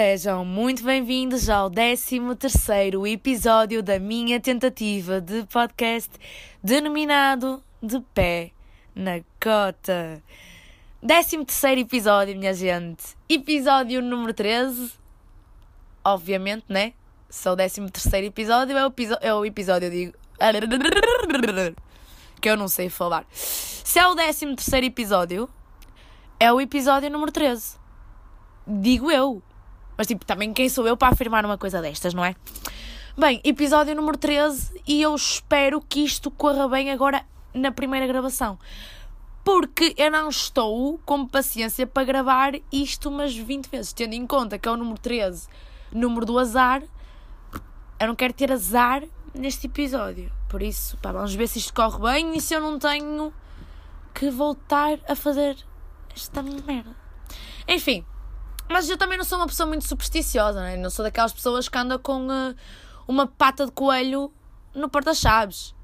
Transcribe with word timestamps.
Sejam 0.00 0.44
muito 0.44 0.84
bem-vindos 0.84 1.50
ao 1.50 1.68
13 1.68 2.20
episódio 3.12 3.82
da 3.82 3.98
minha 3.98 4.38
tentativa 4.38 5.20
de 5.20 5.44
podcast 5.46 6.08
denominado 6.62 7.60
De 7.82 7.98
Pé 8.14 8.52
na 8.94 9.18
Cota. 9.42 10.22
13 11.04 11.80
episódio, 11.80 12.38
minha 12.38 12.54
gente. 12.54 13.16
Episódio 13.28 14.00
número 14.00 14.32
13. 14.32 14.92
Obviamente, 16.04 16.66
né? 16.68 16.92
É 17.44 17.50
o 17.50 17.56
13 17.56 18.24
episódio, 18.24 18.78
é 18.78 18.86
o, 18.86 18.92
é 19.20 19.34
o 19.34 19.44
episódio, 19.44 19.86
eu 19.86 19.90
digo. 19.90 20.12
Que 22.40 22.48
eu 22.48 22.56
não 22.56 22.68
sei 22.68 22.88
falar. 22.88 23.26
Se 23.32 23.98
é 23.98 24.06
o 24.06 24.14
13 24.14 24.54
episódio, 24.84 25.50
é 26.38 26.52
o 26.52 26.60
episódio 26.60 27.10
número 27.10 27.32
13. 27.32 27.76
Digo 28.64 29.10
eu. 29.10 29.42
Mas, 29.98 30.06
tipo, 30.06 30.24
também 30.24 30.52
quem 30.52 30.68
sou 30.68 30.86
eu 30.86 30.96
para 30.96 31.12
afirmar 31.12 31.44
uma 31.44 31.58
coisa 31.58 31.82
destas, 31.82 32.14
não 32.14 32.24
é? 32.24 32.36
Bem, 33.16 33.40
episódio 33.42 33.96
número 33.96 34.16
13 34.16 34.80
e 34.86 35.02
eu 35.02 35.12
espero 35.12 35.80
que 35.80 36.04
isto 36.04 36.30
corra 36.30 36.68
bem 36.68 36.92
agora 36.92 37.24
na 37.52 37.72
primeira 37.72 38.06
gravação. 38.06 38.56
Porque 39.42 39.94
eu 39.96 40.08
não 40.08 40.28
estou 40.28 41.00
com 41.04 41.26
paciência 41.26 41.84
para 41.84 42.04
gravar 42.04 42.52
isto 42.70 43.08
umas 43.08 43.34
20 43.34 43.66
vezes. 43.66 43.92
Tendo 43.92 44.12
em 44.12 44.24
conta 44.24 44.56
que 44.56 44.68
é 44.68 44.70
o 44.70 44.76
número 44.76 45.00
13, 45.00 45.48
número 45.90 46.24
do 46.24 46.38
azar, 46.38 46.80
eu 47.98 48.06
não 48.06 48.14
quero 48.14 48.32
ter 48.32 48.52
azar 48.52 49.02
neste 49.34 49.66
episódio. 49.66 50.30
Por 50.48 50.62
isso, 50.62 50.96
pá, 50.98 51.10
vamos 51.10 51.34
ver 51.34 51.48
se 51.48 51.58
isto 51.58 51.74
corre 51.74 51.98
bem 52.00 52.36
e 52.36 52.40
se 52.40 52.54
eu 52.54 52.60
não 52.60 52.78
tenho 52.78 53.32
que 54.14 54.30
voltar 54.30 54.96
a 55.08 55.16
fazer 55.16 55.56
esta 56.14 56.40
merda. 56.40 56.94
Enfim, 57.66 58.04
mas 58.70 58.88
eu 58.88 58.98
também 58.98 59.16
não 59.16 59.24
sou 59.24 59.38
uma 59.38 59.46
pessoa 59.46 59.66
muito 59.66 59.86
supersticiosa, 59.86 60.60
né? 60.60 60.76
não 60.76 60.90
sou 60.90 61.04
daquelas 61.04 61.32
pessoas 61.32 61.68
que 61.68 61.78
andam 61.78 61.98
com 61.98 62.26
uh, 62.26 62.54
uma 63.06 63.26
pata 63.26 63.66
de 63.66 63.72
coelho 63.72 64.32
no 64.74 64.88
porta-chaves. 64.88 65.74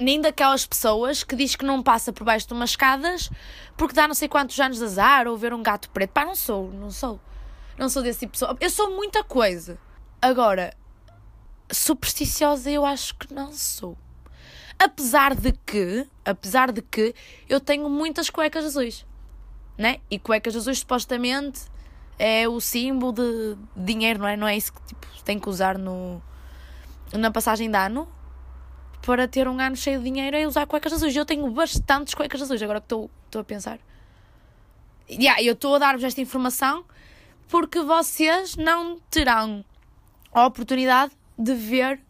nem 0.00 0.20
daquelas 0.20 0.66
pessoas 0.66 1.22
que 1.22 1.36
diz 1.36 1.54
que 1.54 1.64
não 1.64 1.82
passa 1.82 2.12
por 2.12 2.24
baixo 2.24 2.48
de 2.48 2.54
umas 2.54 2.70
escadas 2.70 3.30
porque 3.76 3.94
dá 3.94 4.06
não 4.06 4.14
sei 4.14 4.28
quantos 4.28 4.58
anos 4.58 4.78
de 4.78 4.84
azar 4.84 5.26
ou 5.26 5.36
ver 5.36 5.54
um 5.54 5.62
gato 5.62 5.88
preto. 5.90 6.10
Pá, 6.10 6.24
não 6.24 6.34
sou, 6.34 6.70
não 6.72 6.90
sou. 6.90 7.20
Não 7.78 7.88
sou 7.88 8.02
desse 8.02 8.20
tipo 8.20 8.32
de 8.32 8.40
pessoa. 8.40 8.56
Eu 8.60 8.70
sou 8.70 8.90
muita 8.94 9.24
coisa. 9.24 9.78
Agora, 10.20 10.74
supersticiosa 11.72 12.70
eu 12.70 12.84
acho 12.84 13.14
que 13.14 13.32
não 13.32 13.52
sou. 13.52 13.96
Apesar 14.78 15.34
de 15.34 15.52
que, 15.52 16.06
apesar 16.24 16.72
de 16.72 16.82
que 16.82 17.14
eu 17.48 17.60
tenho 17.60 17.88
muitas 17.88 18.28
cuecas 18.28 18.64
azuis, 18.64 19.06
né? 19.78 20.00
E 20.10 20.18
cuecas 20.18 20.56
azuis 20.56 20.80
supostamente 20.80 21.62
é 22.20 22.46
o 22.46 22.60
símbolo 22.60 23.12
de 23.14 23.56
dinheiro, 23.74 24.18
não 24.18 24.28
é? 24.28 24.36
Não 24.36 24.46
é 24.46 24.54
isso 24.54 24.74
que 24.74 24.82
tipo, 24.82 25.06
tem 25.24 25.38
que 25.38 25.48
usar 25.48 25.78
no, 25.78 26.22
na 27.14 27.30
passagem 27.30 27.70
de 27.70 27.76
ano 27.78 28.06
para 29.00 29.26
ter 29.26 29.48
um 29.48 29.58
ano 29.58 29.74
cheio 29.74 29.98
de 29.98 30.04
dinheiro 30.04 30.36
é 30.36 30.46
usar 30.46 30.66
cuecas 30.66 30.92
azuis. 30.92 31.16
Eu 31.16 31.24
tenho 31.24 31.50
bastantes 31.50 32.12
cuecas 32.12 32.42
azuis, 32.42 32.62
agora 32.62 32.78
que 32.78 32.84
estou, 32.84 33.10
a 33.40 33.42
pensar. 33.42 33.78
Yeah, 35.08 35.42
eu 35.42 35.54
estou 35.54 35.76
a 35.76 35.78
dar-vos 35.78 36.04
esta 36.04 36.20
informação 36.20 36.84
porque 37.48 37.80
vocês 37.80 38.54
não 38.54 39.00
terão 39.10 39.64
a 40.30 40.44
oportunidade 40.44 41.12
de 41.38 41.54
ver 41.54 42.00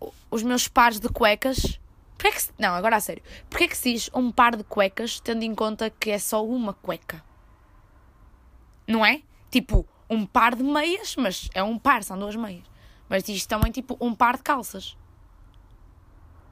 uh, 0.00 0.12
os 0.32 0.42
meus 0.42 0.66
pares 0.66 0.98
de 0.98 1.08
cuecas. 1.08 1.78
Porquê 2.18 2.32
que 2.32 2.42
se... 2.42 2.50
Não, 2.58 2.74
agora 2.74 2.96
a 2.96 3.00
sério. 3.00 3.22
Porquê 3.48 3.68
que 3.68 3.76
se 3.76 3.92
diz 3.92 4.10
um 4.12 4.32
par 4.32 4.56
de 4.56 4.64
cuecas 4.64 5.20
tendo 5.20 5.44
em 5.44 5.54
conta 5.54 5.88
que 5.88 6.10
é 6.10 6.18
só 6.18 6.44
uma 6.44 6.74
cueca? 6.74 7.29
Não 8.90 9.04
é? 9.04 9.22
Tipo, 9.50 9.86
um 10.08 10.26
par 10.26 10.54
de 10.54 10.62
meias, 10.62 11.14
mas 11.16 11.48
é 11.54 11.62
um 11.62 11.78
par, 11.78 12.02
são 12.02 12.18
duas 12.18 12.36
meias. 12.36 12.64
Mas 13.08 13.28
isto 13.28 13.48
também, 13.48 13.70
tipo, 13.70 13.96
um 14.00 14.14
par 14.14 14.36
de 14.36 14.42
calças. 14.42 14.96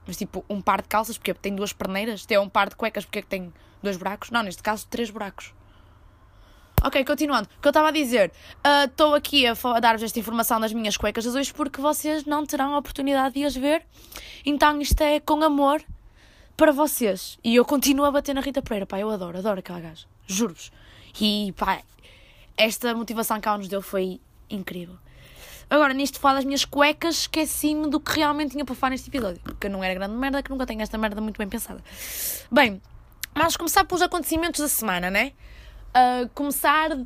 Mas, 0.07 0.17
tipo, 0.17 0.45
um 0.49 0.61
par 0.61 0.83
de 0.83 0.89
calças, 0.89 1.19
porque 1.19 1.35
tem 1.35 1.55
duas 1.55 1.73
perneiras. 1.73 2.25
Tem 2.25 2.39
um 2.39 2.49
par 2.49 2.69
de 2.69 2.77
cuecas, 2.77 3.05
porque 3.05 3.23
tem 3.23 3.53
dois 3.83 3.97
buracos. 3.97 4.31
Não, 4.31 4.43
neste 4.43 4.63
caso, 4.63 4.87
três 4.89 5.11
buracos. 5.11 5.53
Ok, 6.83 7.05
continuando. 7.05 7.49
O 7.59 7.61
que 7.61 7.67
eu 7.67 7.71
estava 7.71 7.89
a 7.89 7.91
dizer, 7.91 8.31
estou 8.85 9.11
uh, 9.11 9.15
aqui 9.17 9.47
a, 9.47 9.53
a 9.53 9.81
dar-vos 9.81 10.03
esta 10.03 10.19
informação 10.19 10.61
das 10.61 10.73
minhas 10.73 10.97
cuecas 10.97 11.27
azuis 11.27 11.51
porque 11.51 11.81
vocês 11.81 12.25
não 12.25 12.47
terão 12.47 12.73
a 12.73 12.79
oportunidade 12.79 13.35
de 13.35 13.45
as 13.45 13.57
ver. 13.57 13.85
Então 14.47 14.81
isto 14.81 15.01
é 15.01 15.19
com 15.19 15.43
amor 15.43 15.83
para 16.57 16.71
vocês. 16.71 17.37
E 17.43 17.57
eu 17.57 17.65
continuo 17.65 18.05
a 18.05 18.13
bater 18.13 18.33
na 18.33 18.41
Rita 18.41 18.63
Pereira, 18.63 18.87
pá, 18.87 19.01
eu 19.01 19.11
adoro, 19.11 19.39
adoro 19.39 19.59
aquela 19.59 19.81
gaja. 19.81 20.07
Juro-vos. 20.29 20.71
E 21.21 21.53
pá, 21.57 21.83
esta 22.59 22.95
motivação 22.95 23.41
que 23.41 23.49
ela 23.49 23.57
nos 23.57 23.69
deu 23.69 23.81
foi 23.81 24.21
incrível. 24.51 24.97
Agora, 25.71 25.93
nisto 25.95 26.19
falo 26.19 26.37
das 26.37 26.45
minhas 26.45 26.65
cuecas, 26.65 27.21
esqueci-me 27.21 27.89
do 27.89 28.01
que 28.01 28.17
realmente 28.17 28.53
tinha 28.53 28.65
para 28.65 28.75
falar 28.75 28.91
neste 28.91 29.09
episódio. 29.09 29.41
Porque 29.43 29.69
não 29.69 29.85
era 29.85 29.95
grande 29.95 30.15
merda, 30.15 30.43
que 30.43 30.51
nunca 30.51 30.67
tenho 30.67 30.81
esta 30.83 30.99
merda 30.99 31.21
muito 31.21 31.39
bem 31.39 31.49
pensada. 31.49 31.83
Bem, 32.51 32.81
vamos 33.35 33.57
começar 33.57 33.85
pelos 33.85 34.03
acontecimentos 34.03 34.61
da 34.61 34.69
semana, 34.69 35.11
né? 35.11 35.33
Uh, 35.91 36.29
começar 36.35 36.99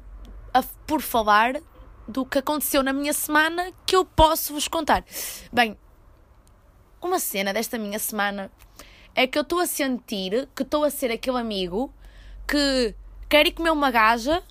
a, 0.54 0.62
por 0.86 1.02
falar 1.02 1.60
do 2.06 2.24
que 2.24 2.38
aconteceu 2.38 2.82
na 2.82 2.92
minha 2.92 3.12
semana 3.12 3.72
que 3.84 3.96
eu 3.96 4.04
posso 4.04 4.52
vos 4.52 4.68
contar. 4.68 5.04
Bem, 5.52 5.76
uma 7.00 7.18
cena 7.18 7.52
desta 7.52 7.78
minha 7.78 7.98
semana 7.98 8.50
é 9.14 9.26
que 9.26 9.36
eu 9.36 9.42
estou 9.42 9.58
a 9.58 9.66
sentir 9.66 10.48
que 10.54 10.62
estou 10.62 10.84
a 10.84 10.90
ser 10.90 11.10
aquele 11.10 11.38
amigo 11.38 11.92
que 12.46 12.94
quer 13.28 13.46
ir 13.46 13.52
comer 13.52 13.70
uma 13.70 13.90
gaja 13.90 14.42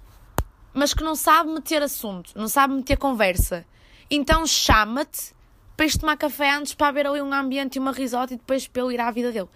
mas 0.74 0.94
que 0.94 1.04
não 1.04 1.16
sabe 1.16 1.52
meter 1.52 1.82
assunto, 1.82 2.32
não 2.36 2.48
sabe 2.48 2.74
meter 2.74 2.98
conversa. 2.98 3.66
Então 4.10 4.46
chama-te 4.46 5.34
para 5.76 5.86
ir 5.86 5.98
tomar 5.98 6.18
café 6.18 6.52
antes 6.52 6.74
para 6.74 6.88
haver 6.88 7.08
ali 7.08 7.22
um 7.22 7.34
ambiente 7.34 7.76
e 7.76 7.80
uma 7.80 7.92
risota 7.92 8.34
e 8.34 8.38
depois 8.38 8.68
para 8.68 8.84
ele 8.84 8.94
ir 8.94 9.00
à 9.00 9.10
vida 9.12 9.32
dele. 9.32 9.50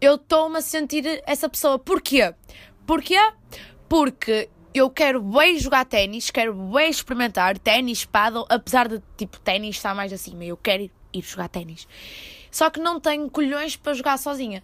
Eu 0.00 0.14
estou-me 0.14 0.58
a 0.58 0.60
sentir 0.60 1.22
essa 1.26 1.48
pessoa. 1.48 1.78
Porquê? 1.78 2.34
Porquê? 2.86 3.32
Porque 3.88 4.48
eu 4.72 4.88
quero 4.90 5.20
bem 5.20 5.58
jogar 5.58 5.84
ténis, 5.84 6.30
quero 6.30 6.54
bem 6.54 6.90
experimentar 6.90 7.58
ténis, 7.58 8.04
paddle, 8.04 8.46
apesar 8.48 8.88
de, 8.88 9.02
tipo, 9.16 9.40
ténis 9.40 9.76
estar 9.76 9.94
mais 9.94 10.12
acima. 10.12 10.44
Eu 10.44 10.56
quero 10.56 10.84
ir, 10.84 10.92
ir 11.12 11.22
jogar 11.22 11.48
ténis. 11.48 11.88
Só 12.50 12.70
que 12.70 12.78
não 12.78 13.00
tenho 13.00 13.28
colhões 13.30 13.76
para 13.76 13.94
jogar 13.94 14.18
sozinha. 14.18 14.62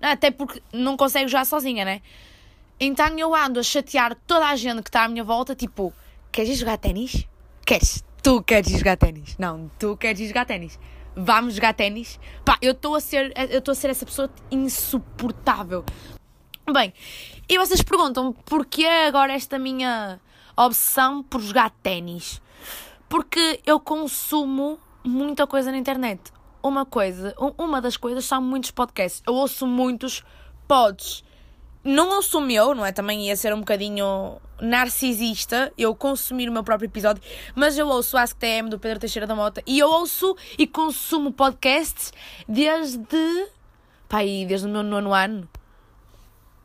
Até 0.00 0.30
porque 0.30 0.60
não 0.72 0.96
consegue 0.96 1.28
jogar 1.28 1.44
sozinha, 1.44 1.84
né? 1.84 2.02
Então 2.84 3.16
eu 3.16 3.32
ando 3.32 3.60
a 3.60 3.62
chatear 3.62 4.16
toda 4.26 4.48
a 4.48 4.56
gente 4.56 4.82
que 4.82 4.88
está 4.88 5.04
à 5.04 5.08
minha 5.08 5.22
volta, 5.22 5.54
tipo, 5.54 5.94
queres 6.32 6.58
jogar 6.58 6.76
ténis? 6.78 7.28
Queres? 7.64 8.02
Tu 8.20 8.42
queres 8.42 8.72
jogar 8.72 8.96
ténis? 8.96 9.36
Não, 9.38 9.70
tu 9.78 9.96
queres 9.96 10.26
jogar 10.26 10.44
ténis. 10.44 10.80
Vamos 11.14 11.54
jogar 11.54 11.74
ténis? 11.74 12.18
Pá, 12.44 12.58
eu 12.60 12.72
estou 12.72 12.96
a 12.96 13.00
ser, 13.00 13.32
eu 13.52 13.60
estou 13.60 13.70
a 13.70 13.74
ser 13.76 13.90
essa 13.90 14.04
pessoa 14.04 14.28
insuportável. 14.50 15.84
Bem, 16.72 16.92
e 17.48 17.56
vocês 17.56 17.82
perguntam 17.82 18.32
porquê 18.32 18.84
agora 18.84 19.32
esta 19.32 19.60
minha 19.60 20.18
obsessão 20.56 21.22
por 21.22 21.40
jogar 21.40 21.70
ténis? 21.84 22.42
Porque 23.08 23.60
eu 23.64 23.78
consumo 23.78 24.76
muita 25.04 25.46
coisa 25.46 25.70
na 25.70 25.78
internet. 25.78 26.32
Uma 26.60 26.84
coisa, 26.84 27.32
uma 27.56 27.80
das 27.80 27.96
coisas 27.96 28.24
são 28.24 28.42
muitos 28.42 28.72
podcasts. 28.72 29.22
Eu 29.24 29.34
ouço 29.34 29.68
muitos 29.68 30.24
pods 30.66 31.22
não 31.84 32.18
assumiu, 32.18 32.74
não 32.74 32.86
é? 32.86 32.92
Também 32.92 33.26
ia 33.26 33.36
ser 33.36 33.52
um 33.52 33.60
bocadinho 33.60 34.40
narcisista 34.60 35.72
eu 35.76 35.94
consumir 35.94 36.48
o 36.48 36.52
meu 36.52 36.62
próprio 36.62 36.86
episódio, 36.86 37.22
mas 37.54 37.76
eu 37.76 37.88
ouço 37.88 38.16
o 38.16 38.20
Ask 38.20 38.38
TM 38.38 38.68
do 38.68 38.78
Pedro 38.78 39.00
Teixeira 39.00 39.26
da 39.26 39.34
Mota 39.34 39.62
e 39.66 39.78
eu 39.80 39.88
ouço 39.88 40.36
e 40.56 40.66
consumo 40.66 41.32
podcasts 41.32 42.12
desde. 42.48 43.48
pá, 44.08 44.18
desde 44.46 44.66
o 44.66 44.70
meu 44.70 44.82
nono 44.82 45.12
ano. 45.12 45.48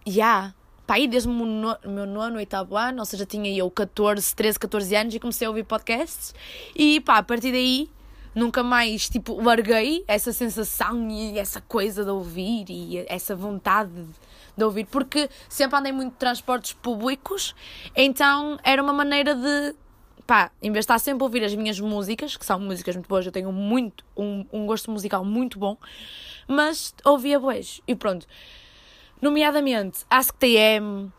Já. 0.06 0.14
Yeah. 0.14 0.54
Pá, 0.86 0.96
desde 1.00 1.28
o 1.28 1.34
meu 1.34 1.46
nono, 1.46 1.80
meu 1.86 2.06
nono, 2.06 2.38
oitavo 2.38 2.78
ano, 2.78 3.00
ou 3.00 3.06
seja, 3.06 3.26
tinha 3.26 3.52
eu 3.54 3.70
14, 3.70 4.34
13, 4.34 4.60
14 4.60 4.96
anos 4.96 5.16
e 5.16 5.20
comecei 5.20 5.46
a 5.46 5.50
ouvir 5.50 5.64
podcasts 5.64 6.34
e 6.74 7.02
pá, 7.02 7.18
a 7.18 7.24
partir 7.24 7.52
daí 7.52 7.90
nunca 8.34 8.64
mais, 8.64 9.10
tipo, 9.10 9.42
larguei 9.42 10.06
essa 10.08 10.32
sensação 10.32 11.10
e 11.10 11.40
essa 11.40 11.60
coisa 11.60 12.06
de 12.06 12.12
ouvir 12.12 12.66
e 12.70 13.04
essa 13.10 13.36
vontade 13.36 13.92
de 13.92 14.27
de 14.58 14.64
ouvir, 14.64 14.86
porque 14.86 15.30
sempre 15.48 15.78
andei 15.78 15.92
muito 15.92 16.14
de 16.14 16.18
transportes 16.18 16.74
públicos, 16.74 17.54
então 17.96 18.58
era 18.64 18.82
uma 18.82 18.92
maneira 18.92 19.36
de, 19.36 19.76
pá, 20.26 20.52
em 20.62 20.72
vez 20.72 20.84
de 20.84 20.92
estar 20.92 21.00
sempre 21.00 21.24
a 21.24 21.26
ouvir 21.26 21.44
as 21.44 21.54
minhas 21.54 21.80
músicas, 21.80 22.36
que 22.36 22.46
são 22.46 22.60
músicas 22.60 22.96
muito 22.96 23.08
boas, 23.08 23.26
eu 23.26 23.32
tenho 23.32 23.52
muito, 23.52 24.04
um, 24.16 24.46
um 24.52 24.66
gosto 24.66 24.90
musical 24.90 25.24
muito 25.24 25.60
bom, 25.60 25.78
mas 26.48 26.94
ouvia 27.06 27.40
boas, 27.40 27.82
e 27.88 27.96
pronto. 27.96 28.26
Nomeadamente, 29.22 30.06
Ask 30.10 30.36
TM, 30.38 31.12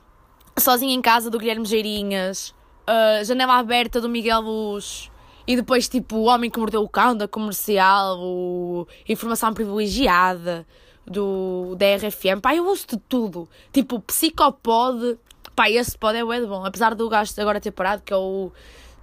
Sozinha 0.58 0.94
em 0.94 1.00
Casa 1.00 1.30
do 1.30 1.38
Guilherme 1.38 1.64
Geirinhas, 1.64 2.54
uh, 2.88 3.24
Janela 3.24 3.58
Aberta 3.58 4.00
do 4.00 4.08
Miguel 4.08 4.40
Luz, 4.40 5.10
e 5.46 5.56
depois, 5.56 5.88
tipo, 5.88 6.16
O 6.16 6.24
Homem 6.24 6.50
que 6.50 6.58
Mordeu 6.58 6.82
o 6.82 6.88
Cão 6.88 7.16
da 7.16 7.26
Comercial, 7.26 8.18
o 8.20 8.86
Informação 9.08 9.54
Privilegiada, 9.54 10.66
do, 11.08 11.74
da 11.76 11.86
RFM, 11.96 12.40
pá, 12.40 12.54
eu 12.54 12.66
ouço 12.66 12.86
de 12.88 12.96
tudo. 12.96 13.48
Tipo, 13.72 14.00
Psicopod, 14.00 15.18
Pá, 15.58 15.68
esse 15.68 15.98
pod 15.98 16.16
é 16.16 16.24
bué 16.24 16.38
de 16.38 16.46
bom. 16.46 16.64
Apesar 16.64 16.94
do 16.94 17.08
gajo 17.08 17.32
agora 17.36 17.60
ter 17.60 17.72
parado, 17.72 18.00
que 18.02 18.12
é 18.12 18.16
o 18.16 18.52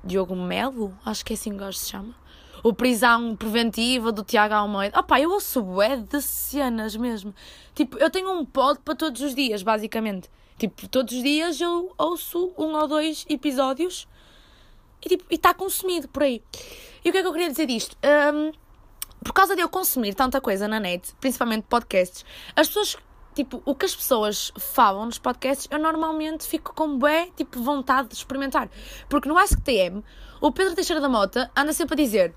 Diogo 0.02 0.38
Melo, 0.38 0.98
acho 1.06 1.26
que 1.26 1.34
é 1.34 1.36
assim 1.36 1.50
que 1.50 1.58
o 1.58 1.60
gajo 1.60 1.78
se 1.78 1.90
chama. 1.90 2.16
O 2.64 2.72
Prisão 2.72 3.36
Preventiva 3.36 4.10
do 4.10 4.24
Tiago 4.24 4.54
Almeida. 4.54 4.98
Opá, 4.98 5.20
eu 5.20 5.32
ouço 5.32 5.62
bué 5.62 5.98
de 5.98 6.22
cenas 6.22 6.96
mesmo. 6.96 7.36
Tipo, 7.74 7.98
eu 7.98 8.10
tenho 8.10 8.32
um 8.32 8.46
pod 8.46 8.80
para 8.86 8.96
todos 8.96 9.22
os 9.22 9.36
dias, 9.36 9.64
basicamente. 9.64 10.30
Tipo, 10.58 10.88
todos 10.88 11.14
os 11.14 11.22
dias 11.22 11.60
eu 11.60 11.92
ouço 11.98 12.54
um 12.58 12.74
ou 12.74 12.88
dois 12.88 13.26
episódios 13.28 14.08
e 15.04 15.10
tipo, 15.10 15.26
está 15.30 15.54
consumido 15.54 16.08
por 16.08 16.24
aí. 16.24 16.42
E 17.04 17.10
o 17.10 17.12
que 17.12 17.18
é 17.18 17.22
que 17.22 17.28
eu 17.28 17.34
queria 17.34 17.50
dizer 17.50 17.66
disto? 17.66 17.98
Um, 18.34 18.54
por 19.26 19.34
causa 19.34 19.56
de 19.56 19.62
eu 19.64 19.68
consumir 19.68 20.14
tanta 20.14 20.40
coisa 20.40 20.68
na 20.68 20.80
net, 20.80 21.16
principalmente 21.20 21.66
podcasts, 21.68 22.24
as 22.56 22.68
pessoas, 22.68 22.96
tipo, 23.34 23.60
o 23.66 23.74
que 23.74 23.86
as 23.86 23.96
pessoas 23.96 24.54
falam 24.56 25.08
nos 25.08 25.18
podcasts, 25.18 25.68
eu 25.72 25.80
normalmente 25.80 26.46
fico 26.46 26.76
com 26.76 26.96
bué, 26.96 27.30
tipo, 27.36 27.60
vontade 27.60 28.10
de 28.10 28.14
experimentar. 28.14 28.70
Porque 29.10 29.28
no 29.28 29.36
AskTM, 29.36 30.04
o 30.40 30.52
Pedro 30.52 30.76
Teixeira 30.76 31.02
da 31.02 31.10
Mota 31.10 31.50
anda 31.58 31.74
sempre 31.74 31.96
a 31.96 32.06
dizer 32.06 32.36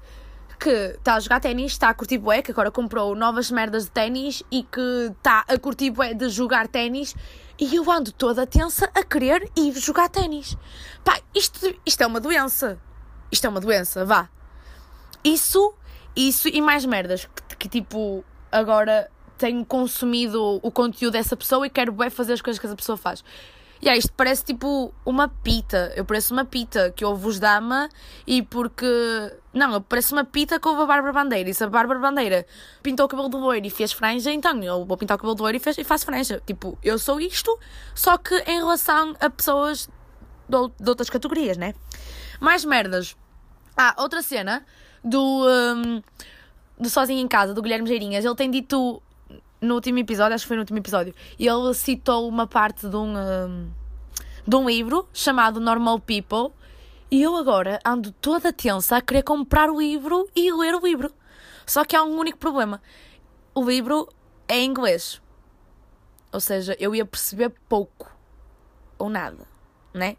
que 0.59 0.71
está 0.71 1.17
a 1.17 1.21
jogar 1.21 1.41
ténis, 1.41 1.73
está 1.73 1.91
a 1.91 1.95
curtir 1.95 2.17
bué, 2.17 2.41
que 2.41 2.53
agora 2.53 2.71
comprou 2.71 3.15
novas 3.15 3.51
merdas 3.51 3.85
de 3.85 3.91
ténis 3.91 4.43
e 4.51 4.63
que 4.63 5.13
está 5.13 5.45
a 5.47 5.59
curtir 5.59 5.91
bué 5.91 6.15
de 6.15 6.31
jogar 6.31 6.69
ténis 6.69 7.15
e 7.59 7.77
eu 7.77 7.89
ando 7.91 8.11
toda 8.13 8.47
tensa 8.47 8.91
a 8.95 9.03
querer 9.03 9.47
ir 9.55 9.79
jogar 9.79 10.09
ténis. 10.09 10.57
Pá, 11.05 11.21
isto, 11.35 11.61
isto 11.85 12.03
é 12.03 12.07
uma 12.07 12.19
doença. 12.19 12.81
Isto 13.31 13.47
é 13.47 13.51
uma 13.51 13.61
doença, 13.61 14.07
vá. 14.07 14.31
Isso, 15.23 15.75
isso 16.19 16.49
e 16.49 16.61
mais 16.61 16.85
merdas. 16.85 17.29
Que, 17.49 17.57
que 17.57 17.69
tipo, 17.69 18.25
agora 18.51 19.09
tenho 19.37 19.65
consumido 19.65 20.59
o 20.63 20.71
conteúdo 20.71 21.13
dessa 21.13 21.37
pessoa 21.37 21.67
e 21.67 21.71
quero 21.71 21.93
bem 21.93 22.11
fazer 22.11 22.33
as 22.33 22.43
coisas 22.43 22.59
que 22.59 22.67
essa 22.67 22.75
pessoa 22.75 22.99
faz. 22.99 23.23
E 23.81 23.85
yeah, 23.85 23.97
isto 23.97 24.13
parece 24.13 24.45
tipo 24.45 24.93
uma 25.07 25.29
pita. 25.29 25.93
Eu 25.95 26.05
pareço 26.05 26.35
uma 26.35 26.45
pita 26.45 26.91
que 26.91 27.05
ouve 27.05 27.29
os 27.29 27.39
Dama 27.39 27.89
e 28.27 28.43
porque. 28.43 28.85
Não, 29.55 29.75
eu 29.75 29.81
pareço 29.81 30.17
uma 30.17 30.25
pita 30.25 30.59
que 30.59 30.67
ouve 30.67 30.83
a 30.83 30.87
Bárbara 30.87 31.13
Bandeira. 31.13 31.49
E 31.49 31.55
se 31.55 31.63
a 31.63 31.69
Bárbara 31.69 32.01
Bandeira 32.01 32.45
pintou 32.83 33.07
o 33.07 33.09
cabelo 33.09 33.29
de 33.29 33.37
loiro 33.37 33.65
e 33.65 33.71
fez 33.71 33.93
franja, 33.93 34.33
então 34.33 34.61
eu 34.65 34.85
vou 34.85 34.97
pintar 34.97 35.17
o 35.17 35.21
cabelo 35.21 35.37
de 35.37 35.43
loiro 35.43 35.61
e, 35.79 35.85
faço 35.85 36.05
franja. 36.05 36.43
Tipo, 36.45 36.77
eu 36.83 36.99
sou 36.99 37.21
isto, 37.21 37.57
só 37.95 38.19
que 38.19 38.35
em 38.49 38.59
relação 38.59 39.15
a 39.21 39.31
pessoas 39.31 39.89
de, 40.49 40.57
de 40.81 40.89
outras 40.89 41.09
categorias, 41.09 41.57
né? 41.57 41.73
Mais 42.41 42.65
merdas. 42.65 43.17
Ah, 43.77 43.95
outra 43.97 44.23
cena 44.23 44.67
do. 45.09 45.47
Um, 45.47 46.03
do 46.79 46.89
Sozinho 46.89 47.21
em 47.21 47.29
Casa, 47.29 47.53
do 47.53 47.61
Guilherme 47.61 47.89
Geirinhas. 47.89 48.25
Ele 48.25 48.35
tem 48.37 48.51
dito 48.51 49.03
no 49.61 49.75
último 49.75 49.99
episódio, 49.99 50.35
acho 50.35 50.45
que 50.45 50.49
foi 50.49 50.57
no 50.57 50.63
último 50.63 50.79
episódio, 50.79 51.15
ele 51.39 51.75
citou 51.75 52.29
uma 52.29 52.47
parte 52.47 52.89
de 52.89 52.97
um, 52.97 53.17
um, 53.17 53.71
de 54.47 54.57
um 54.57 54.69
livro 54.69 55.09
chamado 55.13 55.61
Normal 55.61 55.99
People, 55.99 56.55
e 57.11 57.23
eu 57.23 57.35
agora 57.35 57.81
ando 57.85 58.13
toda 58.13 58.53
tensa 58.53 58.97
a 58.97 59.03
querer 59.03 59.23
comprar 59.23 59.71
o 59.71 59.81
livro 59.81 60.29
e 60.37 60.53
ler 60.53 60.75
o 60.75 60.81
livro. 60.81 61.13
Só 61.67 61.85
que 61.85 61.97
há 61.97 62.03
um 62.05 62.19
único 62.19 62.39
problema: 62.39 62.81
o 63.55 63.65
livro 63.65 64.09
é 64.47 64.59
em 64.59 64.67
inglês. 64.67 65.21
Ou 66.31 66.41
seja, 66.41 66.77
eu 66.79 66.95
ia 66.95 67.07
perceber 67.07 67.51
pouco 67.69 68.15
ou 68.99 69.09
nada, 69.09 69.47
né? 69.95 70.17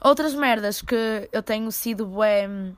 Outras 0.00 0.34
merdas 0.34 0.80
que 0.80 1.28
eu 1.30 1.42
tenho 1.42 1.70
sido 1.70 2.06
bem 2.06 2.76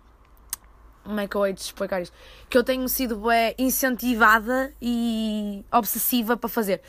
como 1.05 1.21
é 1.21 1.29
que 1.29 1.37
eu 1.37 1.47
hei 1.47 1.53
de 1.53 1.61
explicar 1.61 2.01
isto? 2.01 2.17
Que 2.49 2.57
eu 2.57 2.65
tenho 2.65 2.89
sido 2.89 3.17
bué, 3.17 3.55
incentivada 3.59 4.73
e 4.81 5.65
obsessiva 5.71 6.37
para 6.37 6.49
fazer. 6.49 6.81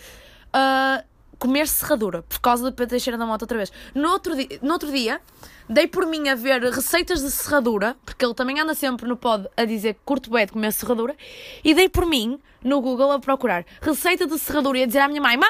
Uh, 0.47 1.03
comer 1.37 1.67
serradura, 1.67 2.21
por 2.23 2.39
causa 2.39 2.63
do 2.63 2.71
Pedro 2.71 2.91
Teixeira 2.91 3.17
da 3.17 3.25
Moto 3.25 3.41
outra 3.41 3.57
vez. 3.57 3.71
No 3.93 4.09
outro, 4.09 4.35
dia, 4.35 4.59
no 4.61 4.73
outro 4.73 4.91
dia, 4.91 5.21
dei 5.69 5.85
por 5.85 6.05
mim 6.05 6.29
a 6.29 6.35
ver 6.35 6.61
receitas 6.63 7.21
de 7.21 7.29
serradura, 7.29 7.95
porque 8.05 8.23
ele 8.23 8.33
também 8.33 8.59
anda 8.59 8.73
sempre 8.73 9.07
no 9.07 9.17
pod 9.17 9.47
a 9.55 9.65
dizer 9.65 9.95
que 9.95 9.99
curto 10.05 10.29
bué 10.29 10.45
de 10.45 10.53
comer 10.53 10.71
serradura, 10.71 11.15
e 11.63 11.73
dei 11.73 11.89
por 11.89 12.05
mim, 12.05 12.39
no 12.63 12.81
Google, 12.81 13.11
a 13.11 13.19
procurar 13.19 13.65
receita 13.81 14.25
de 14.25 14.39
serradura 14.39 14.79
e 14.79 14.83
a 14.83 14.85
dizer 14.85 14.99
à 14.99 15.07
minha 15.07 15.21
mãe, 15.21 15.37
mãe, 15.37 15.49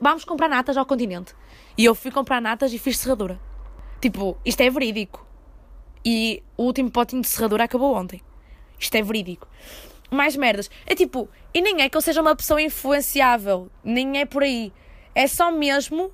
vamos 0.00 0.24
comprar 0.24 0.48
natas 0.48 0.76
ao 0.76 0.84
continente. 0.84 1.34
E 1.76 1.84
eu 1.84 1.94
fui 1.94 2.10
comprar 2.10 2.40
natas 2.40 2.72
e 2.72 2.78
fiz 2.78 2.98
serradura. 2.98 3.40
Tipo, 4.00 4.36
isto 4.44 4.60
é 4.60 4.70
verídico. 4.70 5.27
E 6.04 6.42
o 6.56 6.64
último 6.64 6.90
potinho 6.90 7.22
de 7.22 7.28
serradura 7.28 7.64
acabou 7.64 7.94
ontem. 7.94 8.20
Isto 8.78 8.94
é 8.94 9.02
verídico. 9.02 9.48
Mais 10.10 10.36
merdas. 10.36 10.70
É 10.86 10.94
tipo, 10.94 11.28
e 11.52 11.60
nem 11.60 11.82
é 11.82 11.88
que 11.88 11.96
eu 11.96 12.00
seja 12.00 12.20
uma 12.20 12.34
pessoa 12.34 12.62
influenciável. 12.62 13.70
Nem 13.84 14.18
é 14.18 14.24
por 14.24 14.42
aí. 14.42 14.72
É 15.14 15.26
só 15.26 15.50
mesmo. 15.50 16.12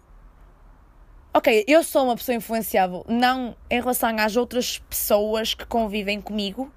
Ok, 1.32 1.64
eu 1.66 1.82
sou 1.82 2.04
uma 2.04 2.16
pessoa 2.16 2.36
influenciável. 2.36 3.04
Não 3.08 3.56
em 3.70 3.80
relação 3.80 4.16
às 4.18 4.36
outras 4.36 4.78
pessoas 4.78 5.54
que 5.54 5.66
convivem 5.66 6.20
comigo. 6.20 6.72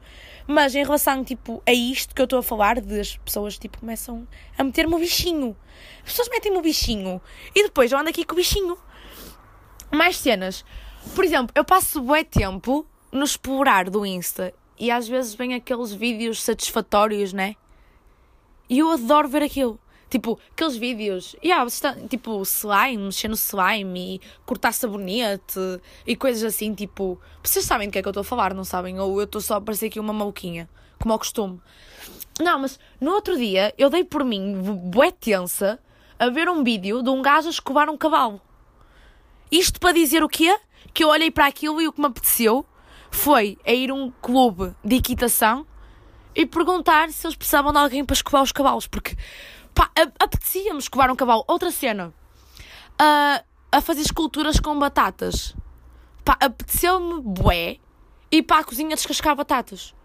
Mas 0.48 0.74
em 0.76 0.84
relação, 0.84 1.24
tipo, 1.24 1.62
a 1.66 1.74
isto 1.74 2.16
que 2.16 2.22
eu 2.22 2.24
estou 2.24 2.40
a 2.40 2.44
falar, 2.44 2.80
de 2.80 3.00
as 3.00 3.18
pessoas, 3.18 3.58
tipo, 3.58 3.80
começam 3.80 4.28
a 4.58 4.64
meter-me 4.64 4.96
o 4.96 5.00
bichinho. 5.00 5.56
As 6.04 6.12
pessoas 6.12 6.30
metem-me 6.30 6.58
o 6.58 6.62
bichinho. 6.62 7.22
E 7.54 7.64
depois 7.64 7.92
eu 7.92 7.98
ando 7.98 8.10
aqui 8.10 8.24
com 8.24 8.34
o 8.34 8.38
bichinho. 8.38 8.78
Mais 9.92 10.18
cenas. 10.18 10.64
Por 11.14 11.26
exemplo, 11.26 11.52
eu 11.54 11.66
passo 11.66 12.02
bué 12.02 12.24
tempo 12.24 12.86
no 13.12 13.24
explorar 13.24 13.90
do 13.90 14.06
Insta 14.06 14.54
e 14.80 14.92
às 14.92 15.08
vezes 15.08 15.34
vem 15.34 15.54
aqueles 15.54 15.94
vídeos 15.94 16.42
satisfatórios, 16.42 17.34
né? 17.34 17.56
E 18.70 18.80
eu 18.80 18.92
adoro 18.92 19.28
ver 19.28 19.44
aquilo. 19.44 19.80
Tipo, 20.10 20.40
aqueles 20.52 20.78
vídeos, 20.78 21.36
yeah, 21.44 21.66
está, 21.66 21.94
tipo, 22.08 22.42
slime, 22.44 23.06
mexer 23.06 23.28
no 23.28 23.36
slime 23.36 24.16
e 24.16 24.22
cortar 24.46 24.72
sabonete 24.72 25.60
e 26.06 26.16
coisas 26.16 26.44
assim, 26.44 26.74
tipo. 26.74 27.20
Vocês 27.44 27.66
sabem 27.66 27.90
do 27.90 27.92
que 27.92 28.00
é 28.00 28.02
que 28.02 28.08
eu 28.08 28.12
estou 28.12 28.22
a 28.22 28.24
falar, 28.24 28.54
não 28.54 28.64
sabem? 28.64 29.00
Ou 29.00 29.20
eu 29.20 29.26
estou 29.26 29.42
só 29.42 29.56
a 29.56 29.62
parecer 29.62 29.88
aqui 29.88 30.00
uma 30.00 30.14
maluquinha, 30.14 30.70
como 30.98 31.12
ao 31.12 31.20
costume. 31.20 31.60
Não, 32.40 32.60
mas 32.60 32.80
no 33.02 33.12
outro 33.12 33.36
dia 33.36 33.74
eu 33.78 33.90
dei 33.90 34.04
por 34.04 34.24
mim, 34.24 34.62
bué 34.90 35.12
tensa, 35.12 35.78
a 36.18 36.30
ver 36.30 36.48
um 36.48 36.64
vídeo 36.64 37.04
de 37.04 37.10
um 37.10 37.22
gajo 37.22 37.48
a 37.48 37.52
escovar 37.52 37.90
um 37.90 37.98
cavalo. 37.98 38.40
Isto 39.52 39.80
para 39.80 39.92
dizer 39.92 40.24
o 40.24 40.30
quê? 40.30 40.58
Que 40.94 41.04
eu 41.04 41.10
olhei 41.10 41.32
para 41.32 41.48
aquilo 41.48 41.82
e 41.82 41.88
o 41.88 41.92
que 41.92 42.00
me 42.00 42.08
apeteceu 42.08 42.66
foi 43.18 43.58
a 43.66 43.72
ir 43.72 43.90
a 43.90 43.96
um 43.96 44.12
clube 44.22 44.76
de 44.86 44.98
equitação 44.98 45.66
e 46.36 46.46
perguntar 46.46 47.10
se 47.10 47.26
eles 47.26 47.36
precisavam 47.36 47.74
de 47.74 47.80
alguém 47.80 48.06
para 48.06 48.14
escovar 48.14 48.44
os 48.44 48.52
cavalos, 48.52 48.86
porque 48.86 49.18
pá, 49.74 49.90
apetecia-me 50.20 50.78
escovar 50.78 51.12
um 51.12 51.16
cavalo. 51.16 51.44
Outra 51.48 51.72
cena, 51.72 52.14
uh, 53.02 53.44
a 53.72 53.82
fazer 53.82 54.02
esculturas 54.02 54.60
com 54.60 54.78
batatas. 54.78 55.56
Pá, 56.24 56.38
apeteceu-me 56.40 57.20
bué 57.22 57.78
ir 58.32 58.44
para 58.44 58.60
a 58.60 58.64
cozinha 58.64 58.96
descascar 58.96 59.36
batatas. 59.36 59.96